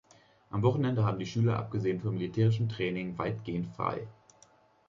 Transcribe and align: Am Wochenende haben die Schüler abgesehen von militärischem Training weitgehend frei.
Am 0.49 0.63
Wochenende 0.63 1.05
haben 1.05 1.19
die 1.19 1.27
Schüler 1.27 1.57
abgesehen 1.59 1.99
von 2.01 2.15
militärischem 2.15 2.67
Training 2.67 3.19
weitgehend 3.19 3.67
frei. 3.67 4.07